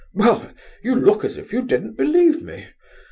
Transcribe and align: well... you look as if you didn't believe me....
well... 0.15 0.51
you 0.81 0.95
look 0.95 1.23
as 1.23 1.37
if 1.37 1.53
you 1.53 1.61
didn't 1.61 1.93
believe 1.95 2.41
me.... 2.41 2.65